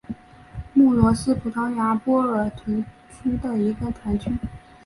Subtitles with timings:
[0.73, 4.31] 穆罗是葡萄牙波尔图区的一个堂区。